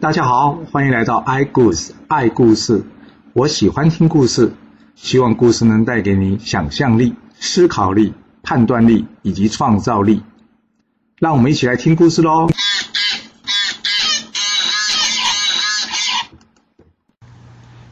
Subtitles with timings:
[0.00, 2.86] 大家好，欢迎来到 i 故事爱故事。
[3.34, 4.54] 我喜欢听故事，
[4.94, 10.22] 希望故事能带给你想象力、思考力、判断力以及创造力。
[11.18, 12.48] 让我们一起来听故事喽！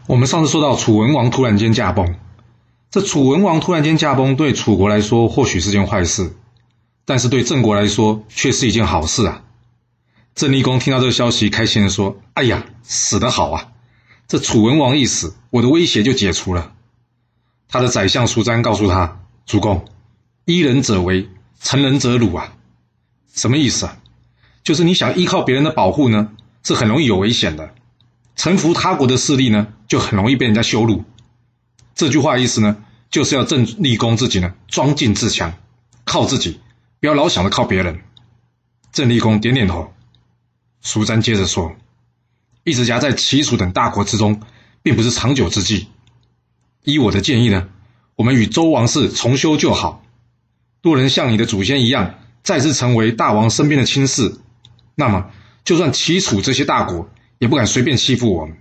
[0.07, 2.17] 我们上次说到楚文王突然间驾崩，
[2.91, 6.35] 这楚文王突然间驾崩，对楚国来说或许是件坏事，
[7.05, 9.43] 但是对郑国来说却是一件好事啊。
[10.39, 13.73] 郑立公听到这个消息，开心的说：“哎呀，死得好啊！
[14.29, 16.75] 这楚文王一死，我的威胁就解除了。”
[17.67, 19.85] 他的宰相苏詹告诉他：“主公，
[20.45, 21.29] 依人者为，
[21.61, 22.55] 成人者辱啊！
[23.35, 23.99] 什么意思啊？
[24.63, 26.31] 就是你想依靠别人的保护呢，
[26.63, 27.75] 是很容易有危险的。
[28.37, 31.03] 臣服他国的势力呢，就很容易被人家羞辱。
[31.97, 32.77] 这句话意思呢，
[33.11, 35.55] 就是要郑立公自己呢，装进自强，
[36.05, 36.61] 靠自己，
[37.01, 37.99] 不要老想着靠别人。”
[38.93, 39.93] 郑立公点点头。
[40.81, 41.75] 苏詹接着说
[42.65, 44.41] ：“一直夹在齐楚等大国之中，
[44.83, 45.89] 并不是长久之计。
[46.85, 47.69] 依我的建议呢，
[48.15, 50.03] 我们与周王室重修旧好，
[50.83, 54.39] 若能像你的祖先一样，再次成为大王身边的亲事，
[54.95, 55.31] 那么
[55.65, 58.57] 就算齐楚这些大国也不敢随便欺负我们。”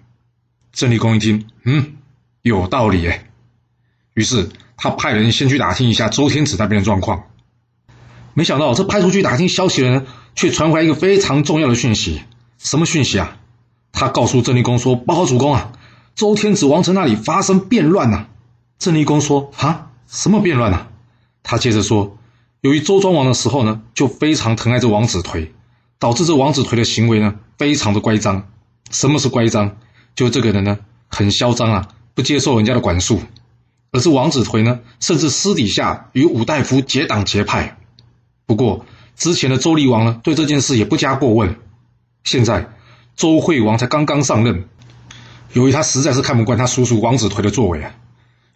[0.73, 1.97] 郑立公一听，嗯，
[2.41, 3.29] 有道理哎。
[4.13, 7.25] 于是他派人先去打听一下周天子那边的状况。
[8.33, 10.07] 没想到这派出去打听消息的人。
[10.37, 12.21] 却传回来一个非常重要的讯息，
[12.59, 13.39] 什么讯息啊？
[13.91, 15.71] 他告诉郑立公说：“报告主公啊，
[16.13, 18.27] 周天子王城那里发生变乱呐。”
[18.77, 20.89] 郑立公说：“啊，什么变乱呐？”
[21.41, 22.19] 他接着说
[22.61, 25.49] ：“由于周庄王的时候呢，就非常疼爱这王子颓，
[25.97, 28.47] 导致这王子颓的行为呢，非常的乖张。
[28.91, 29.75] 什么是乖张？
[30.13, 30.77] 就这个人呢，
[31.07, 33.19] 很嚣张啊，不接受人家的管束。
[33.91, 37.79] 而是王子颓呢，甚至私底下与武大夫结党结派。
[38.45, 38.85] 不过。”
[39.17, 41.55] 之前的周厉王呢，对这件事也不加过问。
[42.23, 42.69] 现在
[43.15, 44.65] 周惠王才刚刚上任，
[45.53, 47.95] 由于他实在是看不惯他叔叔王子颓的作为啊，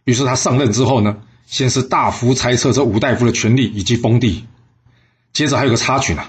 [0.03, 1.17] 于是他上任之后呢，
[1.47, 4.45] 先是大幅裁撤这武大夫的权力以及封地，
[5.33, 6.23] 接着还有个插曲呢，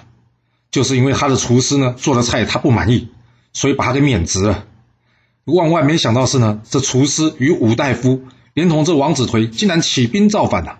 [0.71, 3.09] 就是因为他的厨师呢做的菜他不满意，
[3.53, 4.65] 所以把他给免职了。
[5.45, 8.23] 万万没想到是呢，这厨师与武大夫
[8.55, 10.79] 连同这王子颓竟然起兵造反了。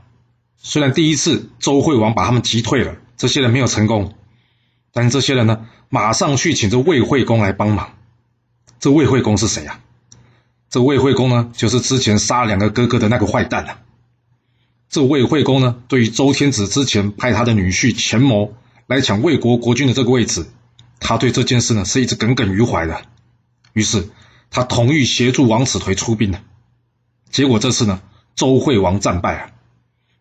[0.57, 2.95] 虽然第一次周惠王把他们击退了。
[3.23, 4.15] 这些人没有成功，
[4.93, 7.93] 但这些人呢，马上去请这魏惠公来帮忙。
[8.81, 9.79] 这魏惠公是谁呀？
[10.69, 13.79] 这魏惠公呢，就是之前杀两个哥哥的那个坏蛋啊。
[14.89, 18.55] 这魏惠公呢，对于周天子之前派他的女婿钱谋
[18.89, 20.45] 来抢魏国国君的这个位置，
[20.99, 23.03] 他对这件事呢，是一直耿耿于怀的。
[23.73, 24.09] 于是
[24.51, 26.41] 他同意协助王子颓出兵的。
[27.31, 28.03] 结果这次呢，
[28.35, 29.51] 周惠王战败啊。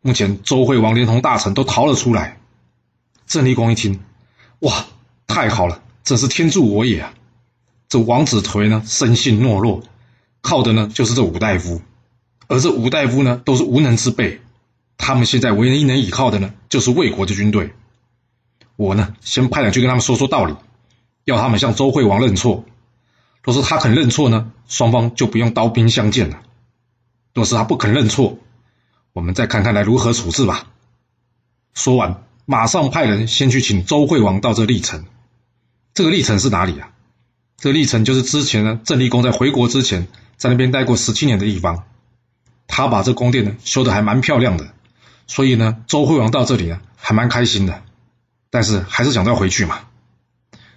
[0.01, 2.37] 目前周惠王连同大臣都逃了出来。
[3.31, 4.01] 郑立公一听，
[4.59, 4.87] 哇，
[5.25, 7.13] 太好了，真是天助我也啊！
[7.87, 9.83] 这王子颓呢，生性懦弱，
[10.41, 11.81] 靠的呢就是这五大夫，
[12.47, 14.41] 而这五大夫呢都是无能之辈，
[14.97, 17.73] 他们现在唯一能依靠的呢就是魏国的军队。
[18.75, 20.53] 我呢，先派人去跟他们说说道理，
[21.23, 22.65] 要他们向周惠王认错。
[23.43, 26.35] 若是他肯认错呢，双方就不用刀兵相见了；
[27.33, 28.39] 若是他不肯认错，
[29.13, 30.67] 我们再看看来如何处置吧。
[31.73, 32.25] 说完。
[32.45, 35.05] 马上派人先去请周惠王到这历城。
[35.93, 36.89] 这个历城是哪里啊？
[37.57, 40.07] 这个历城就是之前呢，郑立公在回国之前，
[40.37, 41.83] 在那边待过十七年的地方。
[42.67, 44.73] 他把这宫殿呢修的还蛮漂亮的，
[45.27, 47.83] 所以呢，周惠王到这里呢还蛮开心的。
[48.49, 49.79] 但是还是想再回去嘛。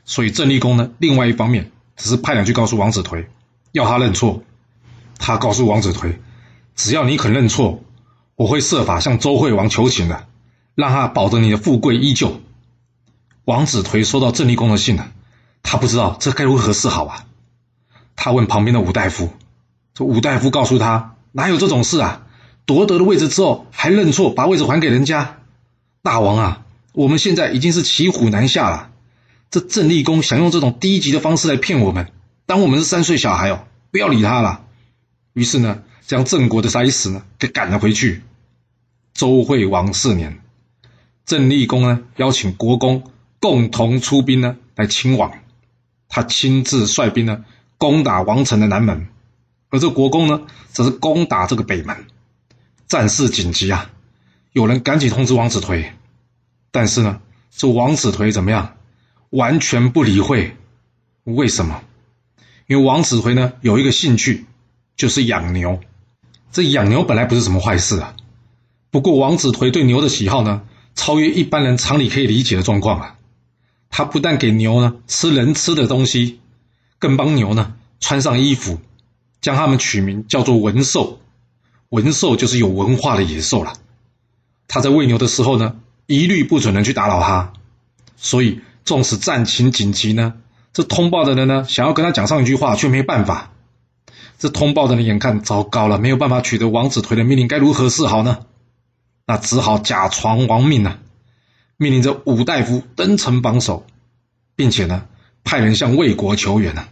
[0.04, 3.26] 所以郑立公呢，另外一方面只是派人去告诉王子颓，
[3.72, 4.42] 要他认错。
[5.18, 6.16] 他告诉王子颓，
[6.74, 7.82] 只要你肯认错，
[8.34, 10.26] 我会设法向周惠王求情的。
[10.74, 12.40] 让他保得你的富贵依旧。
[13.44, 15.12] 王子颓收到郑立公的信了，
[15.62, 17.26] 他不知道这该如何是好啊。
[18.16, 19.30] 他问旁边的武大夫，
[19.92, 22.26] 这武大夫告诉他：哪有这种事啊？
[22.64, 25.38] 夺得了位置之后还认错，把位置还给人家？
[26.02, 28.90] 大王啊，我们现在已经是骑虎难下了。
[29.50, 32.12] 这郑立公想用这种低级的方式来骗我们，
[32.46, 34.62] 当我们是三岁小孩哦，不要理他了。
[35.34, 38.22] 于是呢，将郑国的塞死呢给赶了回去。
[39.12, 40.40] 周惠王四年。
[41.24, 43.04] 郑立公呢，邀请国公
[43.40, 45.32] 共同出兵呢，来亲王。
[46.08, 47.44] 他亲自率兵呢，
[47.78, 49.08] 攻打王城的南门，
[49.70, 52.06] 而这国公呢，则是攻打这个北门。
[52.86, 53.90] 战事紧急啊！
[54.52, 55.86] 有人赶紧通知王子颓，
[56.70, 58.76] 但是呢，这王子颓怎么样？
[59.30, 60.56] 完全不理会。
[61.24, 61.82] 为什么？
[62.66, 64.44] 因为王子颓呢，有一个兴趣，
[64.94, 65.80] 就是养牛。
[66.52, 68.14] 这养牛本来不是什么坏事啊，
[68.90, 70.62] 不过王子颓对牛的喜好呢？
[70.94, 73.16] 超越一般人常理可以理解的状况啊！
[73.90, 76.40] 他不但给牛呢吃人吃的东西，
[76.98, 78.80] 更帮牛呢穿上衣服，
[79.40, 81.20] 将它们取名叫做文兽。
[81.90, 83.74] 文兽就是有文化的野兽了。
[84.66, 85.76] 他在喂牛的时候呢，
[86.06, 87.52] 一律不准人去打扰他。
[88.16, 90.34] 所以，纵使战情紧急呢，
[90.72, 93.52] 这通报的人呢，想要跟他讲上一句话，却没办法。
[94.38, 98.38] 这通报的人眼看糟糕了，没有办法取得王子颓的命令，该如何是好呢？
[99.26, 100.98] 那只好假传亡命呐，
[101.76, 103.86] 命令着武大夫登城榜首，
[104.54, 105.06] 并且呢，
[105.44, 106.86] 派人向魏国求援呢。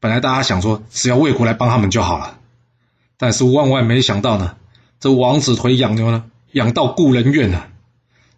[0.00, 2.38] 本来大家想说，只要魏国来帮他们就好了，
[3.16, 4.56] 但是万万没想到呢，
[4.98, 7.68] 这王子颓养牛呢，养到故人怨啊！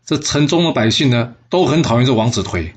[0.05, 2.73] 这城中的百姓呢，都很讨厌这王子颓，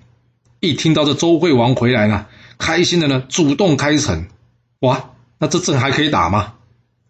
[0.60, 2.28] 一听到这周惠王回来呢，
[2.58, 4.28] 开心的呢，主动开城，
[4.80, 5.10] 哇！
[5.40, 6.54] 那这阵还可以打吗？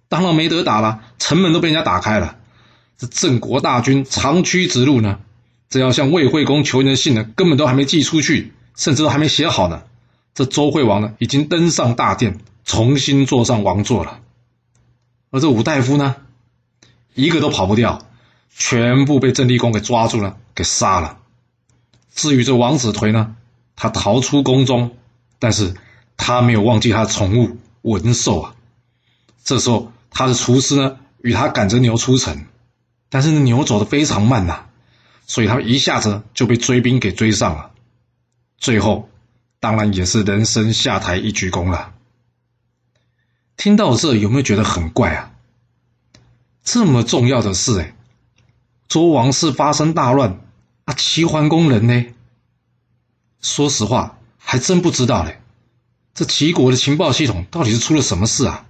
[0.07, 2.37] 当然没得打了，城门都被人家打开了。
[2.97, 5.19] 这郑国大军长驱直入呢，
[5.69, 9.83] 这要向魏惠公求援的信呢，根本都还没寄出去，甚至都还没写好呢。
[10.33, 14.19] 这周惠王呢，已经登上大殿，重新坐上王座了。
[15.31, 16.15] 而这武大夫呢，
[17.13, 18.05] 一个都跑不掉，
[18.55, 21.17] 全部被郑立公给抓住了，给杀了。
[22.13, 23.35] 至于这王子颓呢，
[23.75, 24.95] 他逃出宫中，
[25.39, 25.73] 但是
[26.15, 27.57] 他没有忘记他的宠物。
[27.81, 28.55] 文寿啊，
[29.43, 32.45] 这时候他的厨师呢与他赶着牛出城，
[33.09, 34.65] 但是牛走得非常慢呐，
[35.25, 37.71] 所以他们一下子就被追兵给追上了，
[38.57, 39.09] 最后
[39.59, 41.93] 当然也是人生下台一鞠躬了。
[43.57, 45.31] 听到这有没有觉得很怪啊？
[46.63, 47.95] 这么重要的事哎，
[48.87, 50.41] 周王室发生大乱
[50.85, 52.05] 啊，齐桓公人呢？
[53.41, 55.39] 说实话还真不知道嘞。
[56.13, 58.65] 这齐国的情报系统到底是出了什么事啊？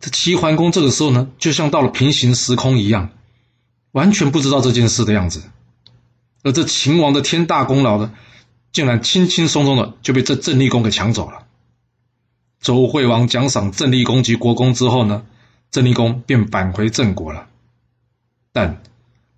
[0.00, 3.10] 这齐桓公这个时候呢，就像到了平行时空一样，
[3.92, 5.42] 完全不知道这件事的样子。
[6.42, 8.12] 而这秦王的天大功劳呢，
[8.72, 11.46] 竟然轻轻松松的就被这郑立公给抢走了。
[12.60, 15.24] 周惠王奖赏郑立公及国公之后呢，
[15.70, 17.48] 郑立公便返回郑国了。
[18.52, 18.82] 但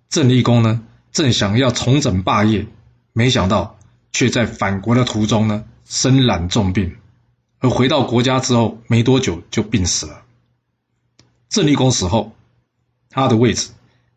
[0.09, 2.67] 郑立公呢，正想要重整霸业，
[3.13, 3.77] 没想到
[4.11, 6.97] 却在返国的途中呢，身染重病。
[7.59, 10.23] 而回到国家之后，没多久就病死了。
[11.47, 12.31] 郑立公死后，
[13.09, 13.69] 他的位置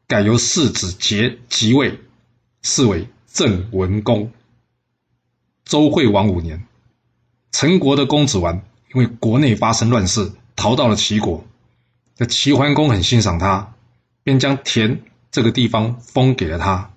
[0.07, 1.99] 改由世子杰即位，
[2.63, 4.31] 是为郑文公。
[5.65, 6.67] 周惠王五年，
[7.53, 8.63] 陈国的公子完
[8.95, 11.47] 因为国内发生乱世，逃到了齐国。
[12.17, 13.75] 这齐桓公很欣赏他，
[14.23, 16.91] 便将田这个地方封给了他。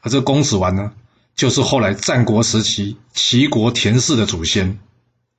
[0.00, 0.92] 而这公子完呢，
[1.36, 4.80] 就是后来战国时期齐国田氏的祖先。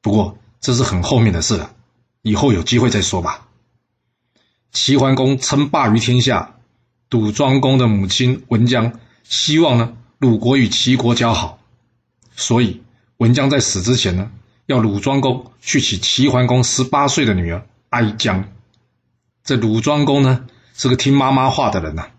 [0.01, 1.75] 不过这是很后面的事了，
[2.21, 3.49] 以后有机会再说吧。
[4.71, 6.55] 齐桓公称霸于天下，
[7.09, 11.59] 鲁庄公的母亲文姜希望呢鲁国与齐国交好，
[12.35, 12.81] 所以
[13.17, 14.31] 文姜在死之前呢，
[14.65, 18.49] 要鲁庄公去娶齐桓公十八岁的女儿哀姜。
[19.43, 22.09] 这鲁庄公呢是个听妈妈话的人呐，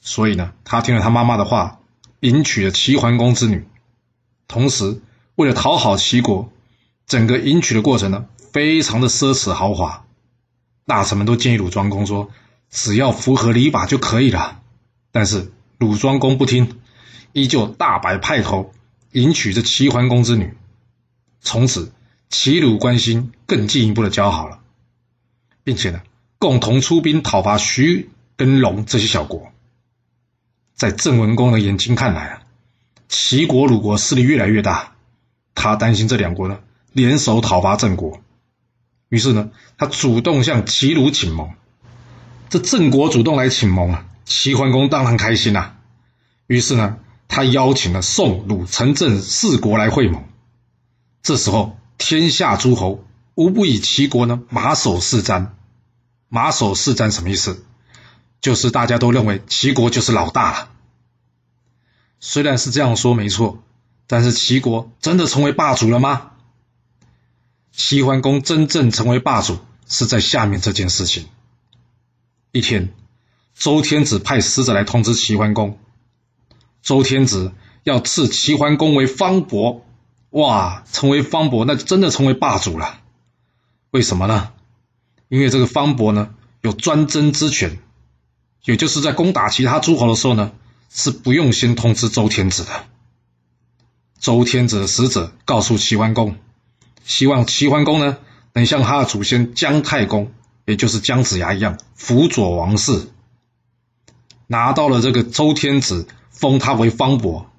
[0.00, 1.80] 所以呢他听了他妈妈的话，
[2.20, 3.66] 迎娶了齐桓公之女，
[4.46, 5.00] 同时
[5.34, 6.52] 为了讨好齐国。
[7.06, 10.04] 整个迎娶的过程呢，非常的奢侈豪华，
[10.86, 12.30] 大臣们都建议鲁庄公说，
[12.70, 14.62] 只要符合礼法就可以了。
[15.12, 16.80] 但是鲁庄公不听，
[17.32, 18.72] 依旧大摆派头
[19.12, 20.54] 迎娶这齐桓公之女，
[21.40, 21.92] 从此
[22.28, 24.60] 齐鲁关系更进一步的交好了，
[25.64, 26.00] 并且呢，
[26.38, 29.50] 共同出兵讨伐徐跟龙这些小国。
[30.74, 32.42] 在郑文公的眼睛看来啊，
[33.08, 34.94] 齐国鲁国势力越来越大，
[35.54, 36.60] 他担心这两国呢。
[36.92, 38.20] 联手讨伐郑国，
[39.08, 41.52] 于是呢，他主动向齐鲁请盟。
[42.50, 45.76] 这郑国主动来请盟啊，齐桓公当然开心呐。
[46.48, 50.24] 于是呢，他邀请了宋、鲁、陈、郑四国来会盟。
[51.22, 53.04] 这时候，天下诸侯
[53.36, 55.50] 无不以齐国呢马首是瞻。
[56.28, 57.64] 马首是瞻什么意思？
[58.40, 60.70] 就是大家都认为齐国就是老大了。
[62.18, 63.62] 虽然是这样说没错，
[64.08, 66.32] 但是齐国真的成为霸主了吗？
[67.70, 71.28] 齐桓公真正成为霸主，是在下面这件事情。
[72.52, 72.92] 一天，
[73.54, 75.78] 周天子派使者来通知齐桓公，
[76.82, 77.52] 周天子
[77.84, 79.84] 要赐齐桓公为方伯。
[80.30, 83.00] 哇，成为方伯，那真的成为霸主了。
[83.90, 84.52] 为什么呢？
[85.28, 87.78] 因为这个方伯呢，有专征之权，
[88.64, 90.52] 也就是在攻打其他诸侯的时候呢，
[90.88, 92.70] 是不用先通知周天子的。
[94.20, 96.36] 周天子的使者告诉齐桓公。
[97.04, 98.18] 希望齐桓公呢，
[98.52, 100.32] 能像他的祖先姜太公，
[100.70, 103.08] 也就是姜子牙一样辅佐王室，
[104.46, 107.50] 拿到了这个周天子封他为方伯。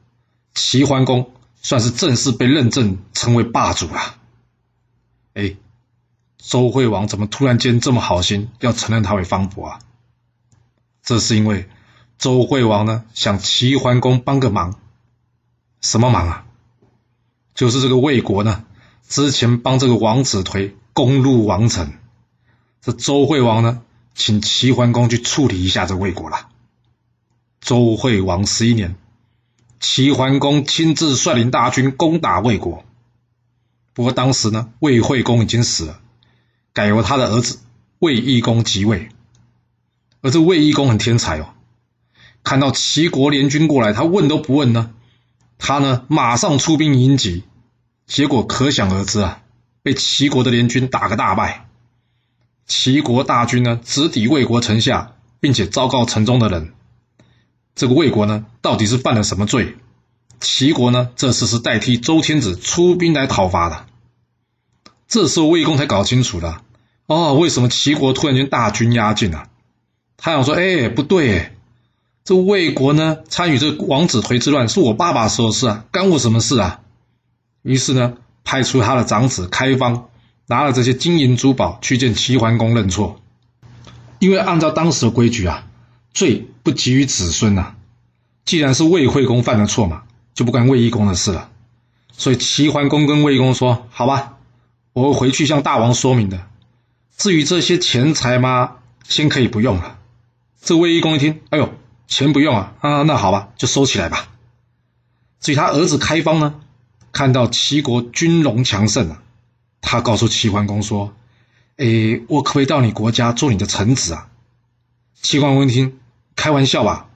[0.53, 4.15] 齐桓公算是正式被认证成为霸主了。
[5.33, 5.57] 哎，
[6.37, 9.79] 周惠王怎么突然间这么好心，要承认他为方伯啊？
[11.03, 11.69] 这是因为
[12.17, 14.79] 周惠王呢想齐桓公帮个忙，
[15.81, 16.45] 什么忙啊？
[17.55, 18.63] 就是这个魏国呢，
[19.07, 21.93] 之前帮这个王子颓攻入王城，
[22.83, 23.83] 这周惠王呢，
[24.15, 26.47] 请齐桓公去处理一下这魏国了。
[27.59, 28.95] 周惠王十一年，
[29.79, 32.83] 齐桓公亲自率领大军攻打魏国。
[33.93, 36.00] 不过当时呢，魏惠公已经死了，
[36.73, 37.59] 改由他的儿子
[38.00, 39.09] 魏懿公即位。
[40.21, 41.50] 而这魏懿公很天才哦，
[42.43, 44.91] 看到齐国联军过来，他问都不问呢。
[45.59, 47.43] 他呢，马上出兵迎击，
[48.07, 49.43] 结果可想而知啊，
[49.83, 51.67] 被齐国的联军打个大败。
[52.73, 56.71] 齐国大军呢，直抵魏国城下，并且昭告城中的人：
[57.75, 59.75] 这个魏国呢，到底是犯了什么罪？
[60.39, 63.87] 齐国呢，这次是代替周天子出兵来讨伐的。
[65.09, 66.61] 这时候魏公才搞清楚了，
[67.07, 69.49] 哦，为什么齐国突然间大军压境啊？
[70.15, 71.51] 他想说：哎，不对。
[72.23, 76.79] 这魏国呢，参与这王子颓之乱，是我爸爸说的事啊，干我什么事啊？
[77.63, 78.13] 于是呢，
[78.45, 80.05] 派出他的长子开方，
[80.51, 83.22] 拿了这些金银珠宝去见齐桓公认错。
[84.20, 85.65] 因为按照当时的规矩啊，
[86.13, 87.75] 罪不及于子孙呐。
[88.43, 90.03] 既然是魏惠公犯了错嘛，
[90.34, 91.50] 就不关魏懿公的事了。
[92.12, 94.34] 所以齐桓公跟魏公说：“好吧，
[94.91, 96.46] 我会回去向大王说明的。
[97.15, 98.75] 至于这些钱财嘛，
[99.08, 100.00] 先可以不用了。”
[100.62, 101.74] 这魏懿公一听，哎呦！
[102.08, 104.27] 钱不用啊啊，那好吧，就收起来吧。
[105.39, 106.55] 至于他儿子开方呢，
[107.13, 109.24] 看到齐国军容强盛啊，
[109.81, 111.13] 他告诉齐桓公说
[111.77, 114.29] ：“哎，我可不可以到你国家做你的臣子啊？”
[115.21, 116.00] 齐桓公一听，
[116.35, 117.09] 开玩笑吧？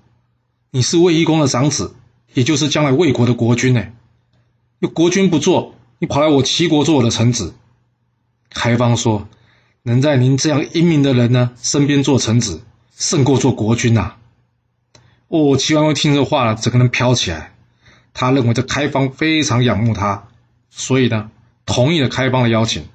[0.72, 1.96] 你是魏懿公的长子，
[2.34, 3.86] 也就是将来魏国的国君呢。
[4.80, 7.54] 有国君不做，你跑来我齐国做我的臣子？
[8.50, 9.28] 开方说
[9.84, 12.64] ：“能在您这样英明的人呢身边做臣子，
[12.98, 14.16] 胜过做国君呐。”
[15.30, 17.54] 哦，齐桓公听这话了，整个人飘起来。
[18.14, 20.28] 他认为这开方非常仰慕他，
[20.70, 21.32] 所以呢，
[21.66, 22.88] 同意了开邦的邀请，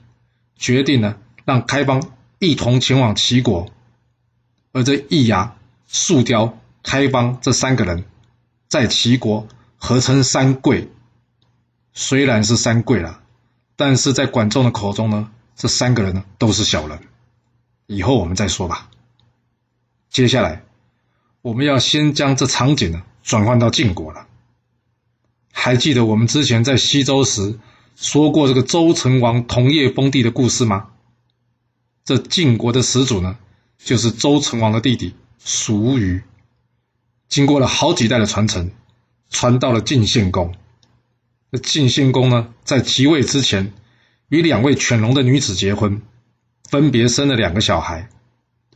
[0.56, 3.70] 决定呢让开邦一同前往齐国。
[4.72, 5.56] 而这易牙、
[5.88, 8.04] 树雕、开邦这三个人，
[8.68, 10.88] 在齐国合称三贵。
[11.92, 13.20] 虽然是三贵了，
[13.76, 17.00] 但是在管仲的口中呢，这三个人呢都是小人。
[17.86, 18.88] 以后我们再说吧。
[20.10, 20.62] 接下来。
[21.42, 24.26] 我们要先将这场景呢转换到晋国了。
[25.50, 27.58] 还记得我们之前在西周时
[28.00, 30.88] 说过这个周成王同业封地的故事吗？
[32.02, 33.36] 这晋国的始祖呢，
[33.76, 35.14] 就是周成王的弟弟
[35.44, 36.22] 叔虞。
[37.28, 38.70] 经过了好几代的传承，
[39.28, 40.54] 传到了晋献公。
[41.50, 43.74] 那晋献公呢，在即位之前，
[44.30, 46.00] 与两位犬戎的女子结婚，
[46.70, 48.08] 分别生了两个小孩，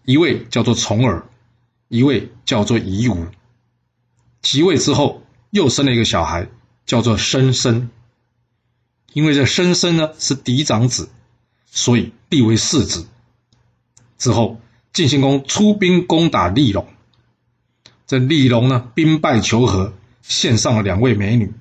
[0.05, 1.27] 一位叫做重耳。
[1.89, 3.29] 一位叫做夷吾，
[4.43, 6.49] 即位之后又生了一个小孩，
[6.85, 7.89] 叫做申生。
[9.15, 11.09] 因为这申生呢是嫡长子，
[11.71, 13.07] 所以立为世子。
[14.19, 14.61] 之后
[14.93, 16.87] 晋献公出兵攻打厉戎，
[18.07, 21.53] 这厉戎呢兵败求和，献上了两位美女，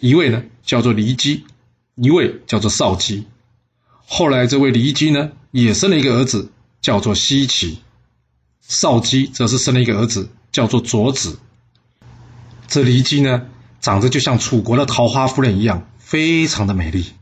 [0.00, 1.44] 一位呢叫做骊姬，
[1.94, 3.26] 一位叫做少姬。
[4.04, 7.78] 后来这位骊姬呢也生了一个儿子，叫做奚齐。
[8.60, 11.38] 少姬则是生了一个儿子，叫做卓子。
[12.66, 13.46] 这骊姬呢，
[13.80, 17.12] 长得就像楚国的桃花夫人一样，非常的美丽。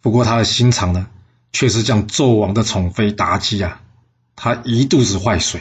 [0.00, 1.08] 不过他的心肠呢，
[1.52, 3.82] 却是将纣王的宠妃妲己啊，
[4.36, 5.60] 他一肚子坏水。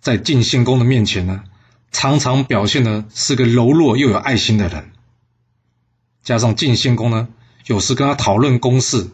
[0.00, 1.44] 在晋献公的面前呢，
[1.92, 4.90] 常常表现的是个柔弱又有爱心的人。
[6.24, 7.28] 加上晋献公呢，
[7.64, 9.08] 有时跟他讨论公事，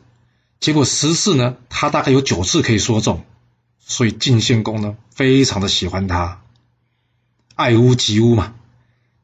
[0.58, 3.26] 结果十次呢，他大概有九次可以说中。
[3.78, 6.40] 所以晋献公呢，非常的喜欢他，
[7.56, 8.54] 爱屋及乌嘛。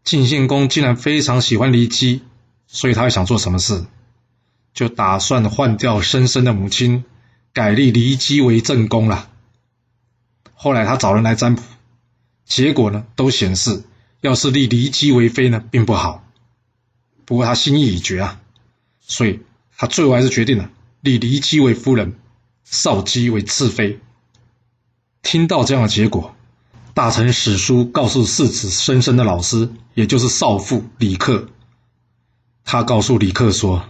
[0.04, 2.20] 晋献公竟然非常喜欢骊姬，
[2.74, 3.84] 所以他想做什么事，
[4.72, 7.04] 就打算换掉申生的母亲，
[7.52, 9.28] 改立骊姬为正宫了。
[10.54, 11.62] 后来他找人来占卜，
[12.46, 13.84] 结果呢，都显示
[14.22, 16.24] 要是立骊姬为妃呢，并不好。
[17.26, 18.40] 不过他心意已决啊，
[19.02, 19.40] 所以
[19.76, 20.70] 他最后还是决定了
[21.02, 22.16] 立骊姬为夫人，
[22.64, 24.00] 少姬为次妃。
[25.20, 26.34] 听到这样的结果，
[26.94, 31.48] 大臣史书告诉世子申生的老师，也就是少父李克。
[32.64, 33.84] 他告诉李克说：“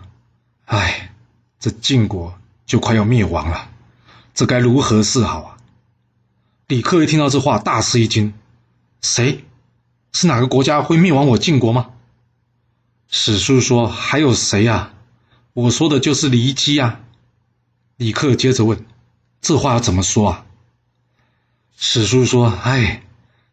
[0.67, 1.15] 哎，
[1.61, 3.71] 这晋国就快要灭亡了，
[4.35, 5.57] 这该如何是好啊？”
[6.69, 8.35] 李克一听到这话，大吃一惊
[9.03, 9.45] ：“谁？
[10.13, 11.91] 是哪个国家会灭亡我晋国吗？”
[13.09, 14.95] 史书说还有谁啊？
[15.53, 17.01] 我说的就是骊姬啊。
[17.97, 18.87] 李克接着问
[19.43, 20.47] ：“这话要怎么说啊？”
[21.77, 23.03] 史书说：“哎，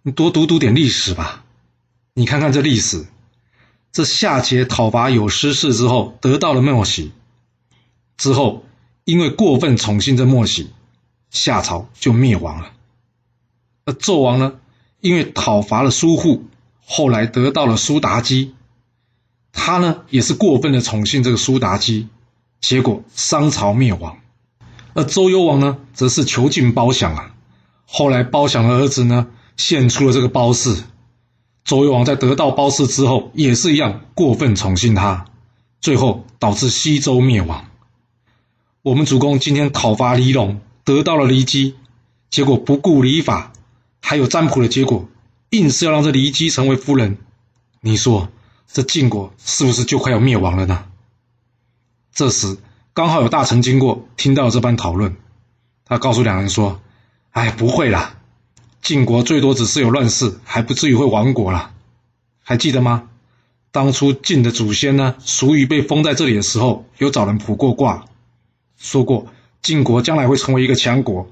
[0.02, 1.44] 你多读读点历史吧。
[2.14, 3.06] 你看看这历史，
[3.92, 7.12] 这夏桀讨伐有失氏之后，得到了莫喜，
[8.18, 8.64] 之后
[9.04, 10.70] 因为过分宠幸这莫喜，
[11.32, 12.72] 夏朝就灭亡了。
[13.86, 14.60] 而纣王呢，
[15.02, 16.46] 因为讨伐了苏护，
[16.86, 18.54] 后来得到了苏妲己，
[19.52, 22.08] 他呢也是过分的宠幸这个苏妲己，
[22.62, 24.20] 结果商朝灭亡。
[24.94, 27.36] 而周幽王呢，则是囚禁褒享啊。”
[27.92, 29.28] 后来，包享的儿子呢，
[29.58, 30.84] 献出了这个褒姒。
[31.70, 35.26] 周幽王在得到褒姒之后，也是一样过分宠幸他，
[35.80, 37.66] 最后导致西周灭亡。
[38.82, 41.76] 我们主公今天讨伐黎戎，得到了骊姬，
[42.32, 43.54] 结果不顾礼法，
[44.02, 45.08] 还有占卜的结果，
[45.52, 47.20] 硬是要让这骊姬成为夫人。
[47.82, 48.30] 你说
[48.68, 50.86] 这晋国是不是就快要灭亡了呢？
[52.12, 52.58] 这时
[52.96, 55.16] 刚好有大臣经过，听到这番讨论，
[55.86, 56.82] 他告诉两人说。
[57.32, 58.16] 哎，不会啦，
[58.82, 61.74] 晋国最多只是有乱世，还不至于会亡国啦。
[62.44, 63.10] 还记得吗？
[63.72, 68.06] 当初晋的祖先呢，蜀语被封在这里的时候，有找人卜过卦，
[68.78, 69.28] 说过
[69.62, 71.30] 晋国将来会成为一个强国。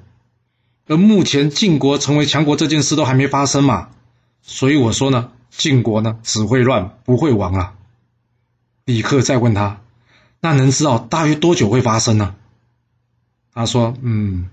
[0.88, 3.90] 而目前晋国成为强国这件事都还没发生嘛，
[4.42, 7.74] 所以我说呢，晋国呢只会乱不会亡啊。
[8.86, 9.82] 李克再问他，
[10.40, 12.36] 那能知道大约多久会发生呢？
[13.54, 14.50] 他说，嗯。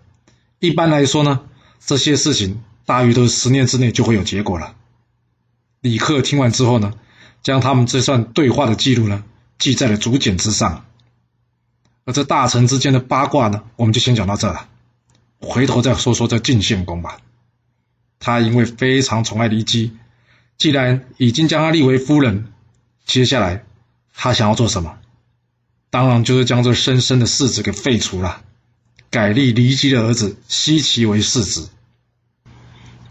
[0.60, 1.40] 一般来说呢，
[1.84, 4.74] 这些事情大约都是十年之内就会有结果了。
[5.80, 6.94] 李克听完之后呢，
[7.42, 9.24] 将他们这段对话的记录呢
[9.58, 10.86] 记在了竹简之上。
[12.04, 14.68] 而这大臣之间的八卦呢，我们就先讲到这了。
[15.40, 17.18] 回头再说说这晋献公吧。
[18.18, 19.96] 他因为非常宠爱骊姬，
[20.56, 22.52] 既然已经将她立为夫人，
[23.04, 23.64] 接下来
[24.14, 24.98] 他想要做什么？
[25.90, 28.42] 当然就是将这生生的世子给废除了。
[29.10, 31.68] 改立骊姬的儿子奚齐为世子。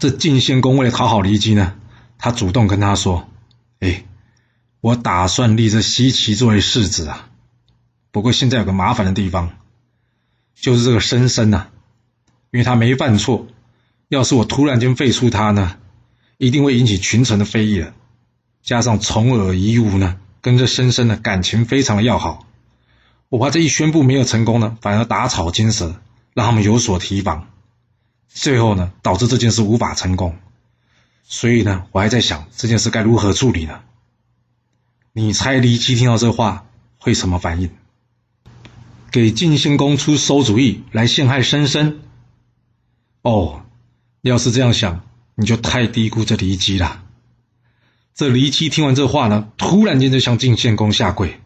[0.04, 1.76] 这晋献公为了讨好骊姬呢，
[2.18, 3.26] 他主动跟他说
[3.80, 4.04] ：“哎，
[4.82, 7.30] 我打算立这奚齐作为世子啊。
[8.10, 9.52] 不过现在有个麻烦的地方，
[10.54, 11.68] 就是这个申生呐，
[12.50, 13.46] 因为他没犯错，
[14.08, 15.78] 要是我突然间废除他呢，
[16.36, 17.94] 一定会引起群臣的非议的。
[18.62, 22.46] 加上重耳夷吾呢，跟这申生的感情非常的要好。”
[23.30, 25.98] 我怕这一宣布没有成功呢，反而打草惊蛇，
[26.34, 27.48] 让他们有所提防，
[28.34, 30.36] 最后呢导致这件事无法成功。
[31.22, 33.80] 所以呢，我还在想这件事该如何处理呢？
[35.12, 36.66] 你猜骊姬听到这话
[36.98, 37.70] 会什么反应？
[39.10, 42.00] 给晋献公出馊主意来陷害申生？
[43.22, 43.64] 哦，
[44.20, 45.00] 要是这样想，
[45.34, 47.02] 你就太低估这骊姬了。
[48.14, 51.40] 这骊姬听完这话呢，突然间就向晋献公下跪，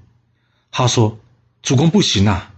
[0.72, 1.20] 他说。
[1.60, 2.54] 主公不行啊！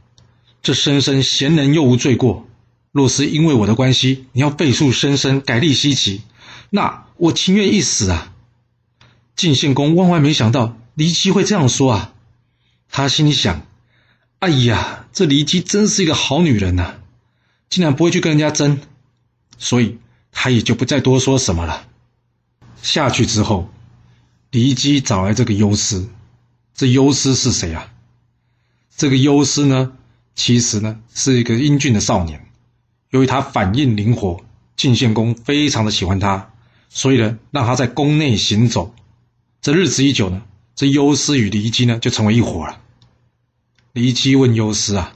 [0.62, 2.47] 这申生贤能又无罪过，
[2.92, 6.22] 若是因为我的关系，你要废黜申生，改立奚齐，
[6.70, 8.33] 那我情愿一死啊！
[9.37, 12.12] 晋献公万万没想到骊姬会这样说啊！
[12.90, 13.66] 他心里想：
[14.40, 16.96] 哎呀，这骊姬真是一个好女人呐，
[17.68, 18.81] 竟然不会去跟人家争，
[19.59, 19.98] 所以
[20.33, 21.87] 他也就不再多说什么了。
[22.83, 23.72] 下去之后，
[24.50, 26.09] 骊姬找来这个优师，
[26.74, 27.92] 这优师是谁啊？
[28.96, 29.92] 这个优师呢，
[30.35, 32.50] 其实呢是一个英俊的少年，
[33.11, 34.40] 由于他反应灵活，
[34.77, 36.53] 晋献公非常的喜欢他，
[36.88, 38.94] 所以呢让他在宫内行走。
[39.61, 40.42] 这日子一久呢，
[40.75, 42.81] 这优师与骊姬呢就成为一伙了。
[43.92, 45.12] 骊姬问优师啊：“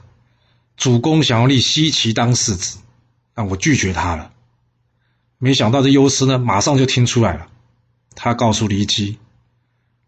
[0.77, 2.77] 主公想要立奚齐当世子，
[3.33, 4.31] 但我拒绝他了。”
[5.39, 7.47] 没想到这优师呢马上就听出来了，
[8.15, 9.17] 他告诉骊姬：“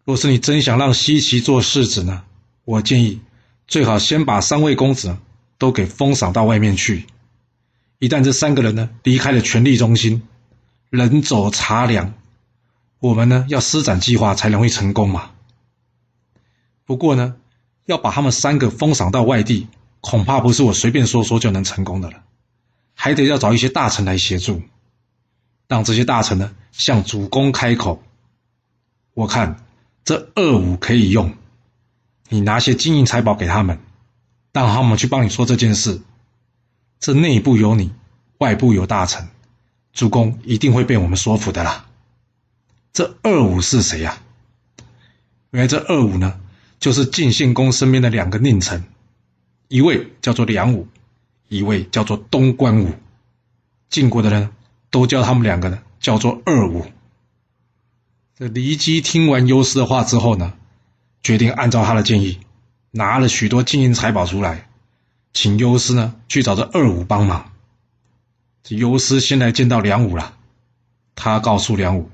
[0.05, 2.23] 若是你真想让奚齐做世子呢，
[2.65, 3.21] 我建议。”
[3.67, 5.17] 最好先把三位公子
[5.57, 7.05] 都给封赏到外面去。
[7.99, 10.21] 一旦这三个人呢离开了权力中心，
[10.89, 12.13] 人走茶凉，
[12.99, 15.31] 我们呢要施展计划才容易成功嘛。
[16.85, 17.35] 不过呢，
[17.85, 19.67] 要把他们三个封赏到外地，
[19.99, 22.23] 恐怕不是我随便说说就能成功的了，
[22.93, 24.61] 还得要找一些大臣来协助，
[25.67, 28.03] 让这些大臣呢向主公开口。
[29.13, 29.65] 我看
[30.05, 31.33] 这二五可以用。
[32.29, 33.79] 你拿些金银财宝给他们，
[34.53, 36.01] 让他们去帮你说这件事。
[36.99, 37.91] 这内部有你，
[38.39, 39.27] 外部有大臣，
[39.93, 41.85] 主公一定会被我们说服的啦。
[42.93, 44.21] 这二五是谁呀？
[45.51, 46.39] 原来这二五呢，
[46.79, 48.83] 就是晋献公身边的两个佞臣，
[49.67, 50.87] 一位叫做梁武，
[51.47, 52.93] 一位叫做东关武。
[53.89, 54.49] 晋国的人
[54.89, 56.85] 都叫他们两个呢，叫做二五。
[58.35, 60.53] 这骊姬听完优师的话之后呢？
[61.23, 62.39] 决定按照他的建议，
[62.91, 64.66] 拿了许多金银财宝出来，
[65.39, 67.51] 请优师呢去找这二五帮忙。
[68.63, 70.33] 这优师先来见到梁武了，
[71.13, 72.09] 他告诉梁武，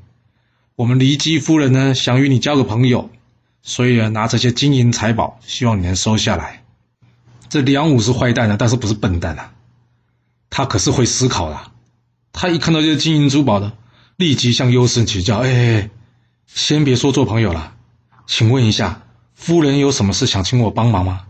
[0.76, 3.10] 我们骊姬夫人呢想与你交个朋友，
[3.62, 6.66] 所以呢拿这些金银财宝，希望你能收下来。
[7.48, 9.54] 这梁武是坏蛋啊，但是不是笨蛋啊？
[10.50, 11.72] 他可是会思考的。
[12.34, 13.72] 他一看到这些金银珠宝的，
[14.18, 15.90] 立即向优师请教：“哎，
[16.46, 17.74] 先别说做朋友了，
[18.28, 21.26] 请问一下，夫人有什么事想请我帮忙吗？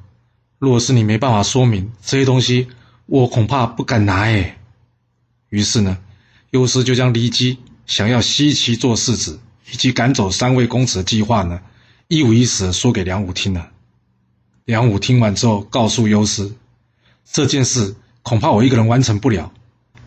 [0.63, 2.69] 若是你没办法说明这些东西，
[3.05, 4.57] 我恐怕不敢拿。”诶，
[5.49, 5.97] 于是呢，
[6.51, 11.59] 优师就将骊姬想要西岐做世子，以及赶走三位公子的计划呢，
[12.07, 13.71] 一五一十的说给梁武听了。
[14.63, 16.53] 梁武听完之后，告诉优师，
[17.29, 19.51] 这件事恐怕我一个人完成不了。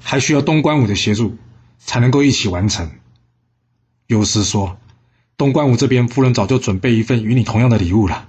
[0.00, 1.36] 还需要东关武的协助，
[1.78, 2.92] 才能够一起完成。
[4.06, 4.78] 优师说
[5.36, 8.28] ：“东关武这边，夫人早就准备一份与你同样的礼物了。”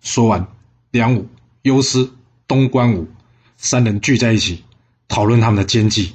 [0.00, 0.46] 说完，
[0.90, 1.26] 梁武、
[1.66, 2.10] 优师、
[2.46, 3.08] 东关武
[3.56, 4.62] 三人聚在一起，
[5.08, 6.12] 讨论他们的奸计。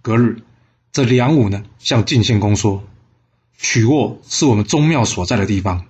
[0.00, 0.38] 隔日，
[0.92, 2.82] 这梁武呢，向晋献公说
[3.58, 5.84] ：“曲沃是我们宗庙所在的地方，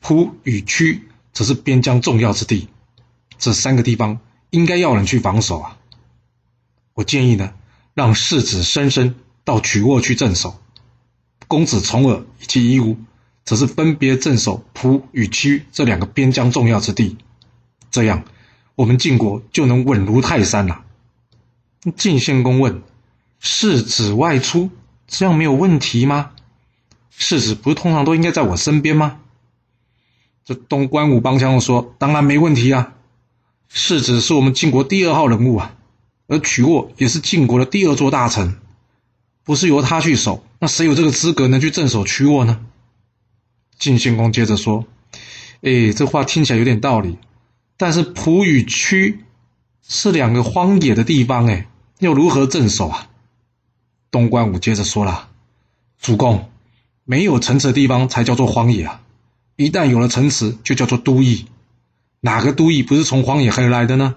[0.00, 2.68] 蒲与曲则是边疆重要之地，
[3.36, 5.76] 这三个地方应该要人去防守啊。”
[6.96, 7.52] 我建议呢，
[7.92, 10.58] 让世子申申到曲沃去镇守，
[11.48, 12.96] 公子重耳以及夷吾，
[13.44, 17.18] 则是分别镇守蒲与曲这两个边疆重要之地。
[17.98, 18.22] 这样，
[18.76, 20.84] 我们晋国就能稳如泰山了。
[21.96, 22.80] 晋献公问：
[23.40, 24.70] 世子外出，
[25.08, 26.30] 这样没有问题吗？
[27.10, 29.18] 世子不是通常都应该在我身边吗？
[30.44, 32.94] 这东关武帮腔说：当然没问题啊，
[33.68, 35.74] 世子是我们晋国第二号人物啊。
[36.28, 38.58] 而曲沃也是晋国的第二座大城，
[39.42, 42.60] 不是由他去守，那谁有这个资格能去镇守曲沃呢？
[43.76, 44.84] 晋献公接着说
[45.62, 47.18] ：“哎，这话听起来有点道理，
[47.78, 49.24] 但是蒲与区
[49.82, 51.66] 是两个荒野的地方，哎，
[52.00, 53.08] 要如何镇守啊？”
[54.10, 55.30] 东关武接着说了
[55.98, 56.50] ：“主公，
[57.04, 59.00] 没有城池的地方才叫做荒野啊，
[59.56, 61.46] 一旦有了城池，就叫做都邑。
[62.20, 64.16] 哪个都邑不是从荒野而来的呢？”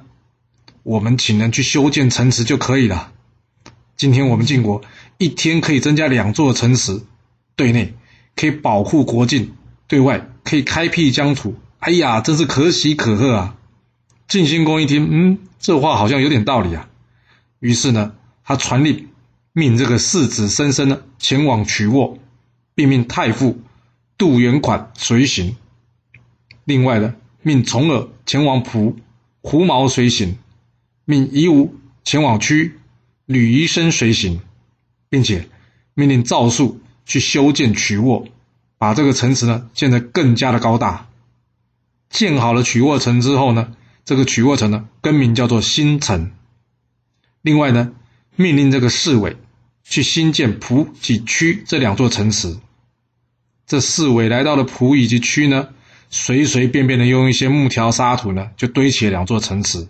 [0.84, 3.12] 我们请人去修建城池就可以了。
[3.96, 4.82] 今天我们晋国
[5.20, 7.04] 一天可以增加两座城池，
[7.56, 7.94] 对内
[8.36, 9.54] 可以保护国境，
[9.88, 11.54] 对外可以开辟疆土。
[11.82, 13.58] 哎呀，真是可喜可贺啊！
[14.28, 16.88] 晋兴公一听，嗯，这话好像有点道理啊。
[17.60, 18.14] 于是呢，
[18.44, 19.10] 他传令
[19.52, 22.20] 命这个世子申申呢前往曲沃，
[22.76, 23.60] 并命太傅
[24.16, 25.58] 杜元款随行。
[26.66, 28.98] 另外呢，命重耳前往蒲，
[29.42, 30.38] 胡毛随行。
[31.06, 32.78] 命夷吾前往区，
[33.26, 34.40] 吕夷生随行，
[35.10, 35.50] 并且
[35.96, 38.28] 命令赵肃去修建曲沃，
[38.78, 41.08] 把这个城池呢建得更加的高大。
[42.12, 43.74] 建好了曲沃城之后呢，
[44.06, 46.32] 这个曲沃城呢更名叫做新城。
[47.42, 47.94] 另外呢，
[48.36, 49.38] 命令这个侍卫
[49.84, 52.60] 去新建蒲及曲这两座城池。
[53.66, 55.70] 这侍卫来到了蒲以及曲呢，
[56.10, 59.88] 随随便便的用一些木条沙土呢，就堆起了两座城池。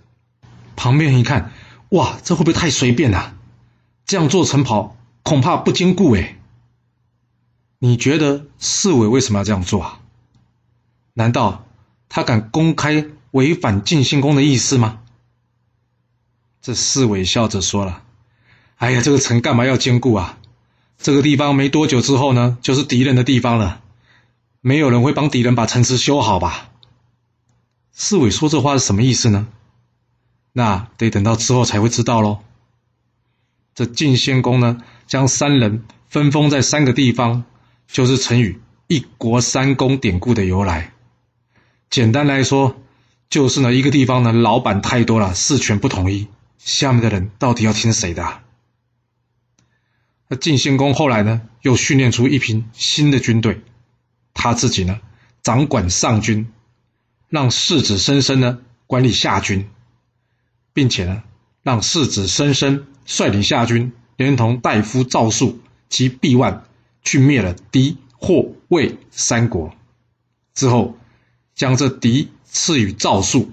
[0.76, 1.52] 旁边一看，
[1.90, 3.36] 哇，这会不会太随便了？
[4.06, 6.38] 这样做城跑恐怕不坚固哎。
[7.80, 10.00] 你觉得侍卫为什么要这样做啊？
[11.14, 11.66] 难道
[12.14, 15.00] 他敢公开违反晋献公的意思吗？
[16.62, 18.04] 这侍卫笑着说了
[18.76, 20.38] ：“哎呀，这个城干嘛要坚固啊？
[20.98, 23.82] 这个地方没多久之后呢，就是敌人的地方了，
[24.60, 26.72] 没有人会帮敌人把城池修好吧？”
[27.96, 29.48] 侍卫说这话是什么意思呢？
[30.52, 32.40] 那得等到之后才会知道喽。
[33.74, 37.46] 这晋献公呢，将三人分封在三个地方，
[37.88, 40.91] 就是成语“一国三公”典故的由来。
[41.92, 42.82] 简单来说，
[43.30, 46.28] 就是呢一个地方呢老板太多了，事权不统一，
[46.58, 48.40] 下面的人到底要听谁的？
[50.30, 53.62] 那晋献公后来呢，又训练出一批新的军队，
[54.34, 55.02] 他自己呢
[55.44, 56.48] 掌管上军，
[57.28, 59.70] 让世子申生呢管理下军。
[60.74, 61.24] 并且呢，
[61.64, 66.64] 让世子申生率领下军，连同大夫赵肃及毕万，
[67.04, 69.74] 去灭了狄、霍、魏三国。
[70.54, 70.96] 之后，
[71.56, 73.52] 将这敌赐予赵肃，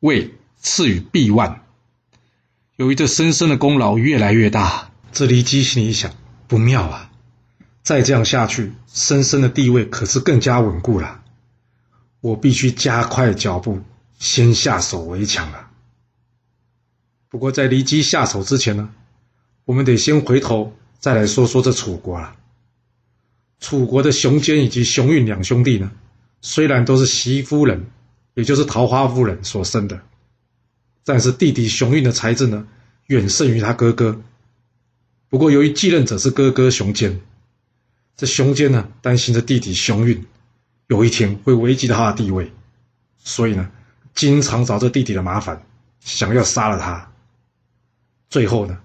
[0.00, 1.64] 魏赐予毕万。
[2.76, 6.12] 由于这申申的功劳越来越大，这骊姬心里想：
[6.48, 7.10] 不妙啊！
[7.82, 11.22] 再这样下去，申申的地位可是更加稳固了。
[12.20, 13.80] 我必须加快脚步，
[14.18, 15.68] 先下手为强了。
[17.28, 18.90] 不过，在骊姬下手之前呢，
[19.64, 22.36] 我们得先回头再来说说这楚国了。
[23.58, 25.92] 楚国的熊坚以及熊运两兄弟呢，
[26.42, 27.86] 虽然都是媳夫人，
[28.34, 30.02] 也就是桃花夫人所生的，
[31.04, 32.66] 但是弟弟熊运的才智呢，
[33.06, 34.20] 远胜于他哥哥。
[35.28, 37.20] 不过由于继任者是哥哥熊坚，
[38.16, 40.26] 这熊坚呢担心着弟弟熊运
[40.88, 42.52] 有一天会危及到他的地位，
[43.18, 43.70] 所以呢，
[44.14, 45.64] 经常找这弟弟的麻烦，
[46.00, 47.10] 想要杀了他。
[48.28, 48.78] 最后呢，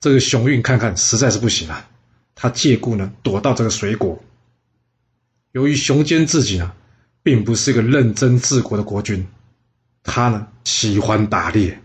[0.00, 1.88] 这个熊运看看实在是不行了，
[2.34, 4.22] 他借故呢躲到这个水果。
[5.52, 6.74] 由于熊坚自己呢，
[7.24, 9.26] 并不是一个认真治国的国君，
[10.04, 11.80] 他呢喜欢打猎。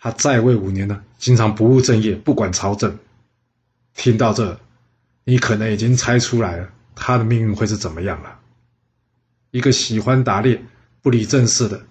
[0.00, 2.98] 他在位五年呢，经常不务正业，不管朝政。
[3.94, 4.58] 听到这，
[5.22, 8.40] 你可能已经猜出来了，他的命运会是怎么样了。
[9.52, 10.64] 一个喜欢打猎、
[11.02, 11.84] 不理政事的，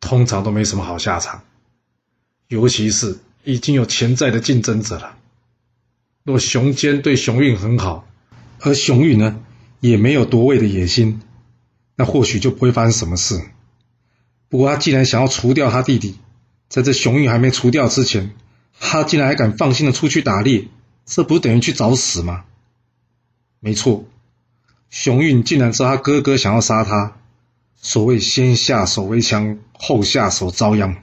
[0.00, 1.42] 通常都没什么好下场，
[2.48, 3.18] 尤其是。
[3.42, 5.16] 已经有潜在的竞争者了。
[6.24, 8.06] 若熊坚对熊运很好，
[8.60, 9.42] 而熊运呢
[9.80, 11.22] 也没有夺位的野心，
[12.00, 13.38] 那或许就不会发生什么事。
[14.48, 16.18] 不过他既然想要除掉他弟弟，
[16.70, 18.32] 在这熊运还没除掉之前，
[18.80, 20.68] 他竟然还敢放心的出去打猎，
[21.04, 22.46] 这不是等于去找死吗？
[23.58, 24.06] 没错，
[24.88, 27.18] 熊运竟然知道他哥哥想要杀他。
[27.76, 30.96] 所谓先下手为强，后下手遭殃，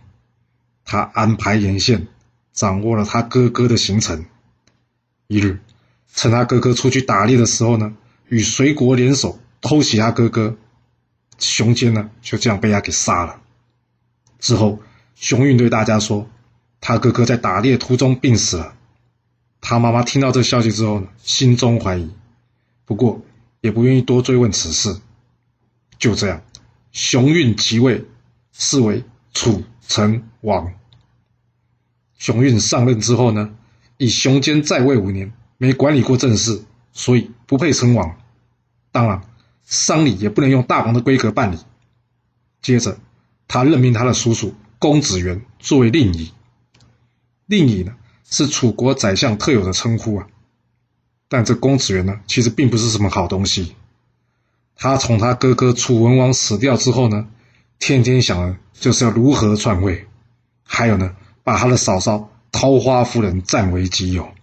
[0.83, 2.07] 他安排眼线。
[2.53, 4.25] 掌握了他哥哥的行程。
[5.27, 5.59] 一日，
[6.15, 7.93] 趁他哥哥出去打猎的时候呢，
[8.29, 10.57] 与隋国联手偷袭他哥哥。
[11.37, 13.41] 熊坚呢，就这样被他给杀了。
[14.39, 14.79] 之后，
[15.15, 16.27] 熊运对大家说，
[16.81, 18.75] 他哥哥在打猎途中病死了。
[19.59, 22.11] 他妈妈听到这消息之后呢，心中怀疑，
[22.85, 23.21] 不过
[23.61, 24.99] 也不愿意多追问此事。
[25.97, 26.43] 就这样，
[26.91, 28.05] 熊运即位，
[28.51, 30.71] 是为楚成王。
[32.17, 33.55] 熊运上任之后呢，
[33.97, 38.17] 以熊坚在位五年，没管理过政事，所以不配称王。
[38.91, 39.21] 当然，
[39.67, 41.59] 丧礼也不能用大王的规格办理。
[42.61, 42.97] 接着，
[43.47, 46.31] 他任命他的叔叔公子元作为令尹。
[47.45, 50.27] 令尹呢，是楚国宰相特有的称呼啊。
[51.27, 53.75] 但这公子元呢，其实并不是什么好东西。
[54.75, 57.27] 他从他哥哥楚文王死掉之后呢，
[57.77, 60.07] 天天想的就是要如何篡位，
[60.63, 61.15] 还有呢。
[61.43, 64.33] 把他的嫂嫂桃花夫人占为己有，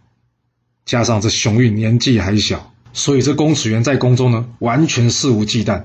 [0.87, 5.85] 加上这熊运年纪还小，所以这公子元在宫中呢完全肆无忌惮。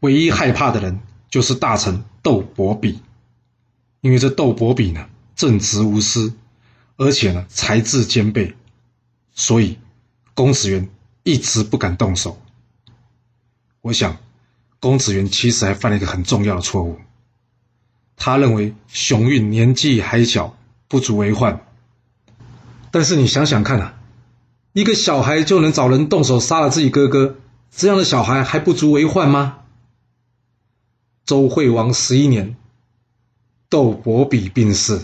[0.00, 3.00] 唯一害怕的人就是大臣窦伯比，
[4.00, 6.34] 因为这窦伯比呢正直无私，
[6.96, 8.54] 而且呢才智兼备，
[9.34, 9.78] 所以
[10.34, 10.88] 公子元
[11.24, 12.40] 一直不敢动手。
[13.80, 14.18] 我想，
[14.78, 16.98] 公子元其实还犯了一个很重要的错误。
[18.16, 20.56] 他认为熊运年纪还小，
[20.88, 21.64] 不足为患。
[22.90, 23.97] 但是你想想看啊，
[24.78, 27.34] 一个小孩就能找人动手杀了自己哥哥，
[27.72, 29.58] 这样的小孩还不足为患吗？
[31.26, 32.54] 周惠王十一年，
[33.68, 35.00] 窦伯比病逝，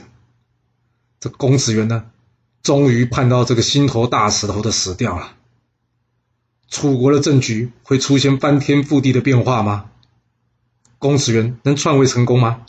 [1.18, 2.04] 这公子元呢，
[2.62, 5.32] 终于盼到这个心头大石头的死掉了。
[6.68, 9.86] 楚国的政局会出现翻天覆地的变化吗？
[11.00, 12.64] 公子元能篡位成功吗？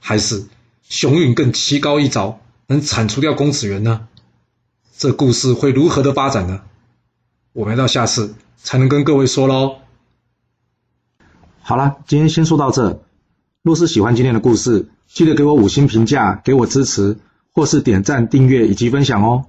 [0.00, 0.48] 还是
[0.82, 4.08] 熊允更棋高一招，能铲除掉公子元呢？
[4.98, 6.62] 这故事会如何的发展呢？
[7.52, 9.76] 我们到下次才能跟各位说喽。
[11.60, 13.02] 好了，今天先说到这。
[13.62, 17.18] 若是喜欢今天的故事，记得给我五星评价，给我支持，
[17.52, 19.44] 或是点赞、订阅以及分享哦。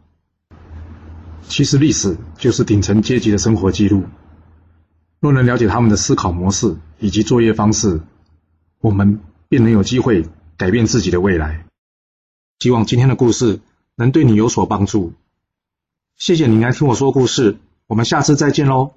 [1.48, 4.04] 其实历史就是顶层阶级的生活记录。
[5.22, 8.02] 若能了解他们的思考模式以及作业方式，
[8.82, 10.28] 我们便能有机会。
[10.58, 11.68] 改变自己的未来，
[12.60, 13.60] 希望今天的故事
[13.96, 15.14] 能对你有所帮助。
[16.18, 18.94] 谢谢您来听我说故事，我们下次再见喽。